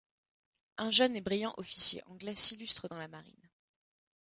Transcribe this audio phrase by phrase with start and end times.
[0.77, 3.49] Un jeune et brillant officier anglais s'illustre dans la marine.